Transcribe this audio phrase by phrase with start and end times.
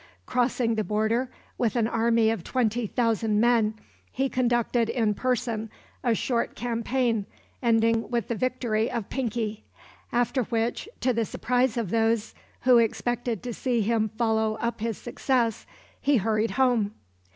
[0.25, 1.29] Crossing the border
[1.59, 3.75] with an army of twenty thousand men,
[4.11, 5.69] he conducted in person
[6.03, 7.27] a short campaign
[7.61, 9.63] ending with the victory of Pinkie,
[10.11, 14.97] after which, to the surprise of those who expected to see him follow up his
[14.97, 15.67] success,
[16.01, 16.95] he hurried home.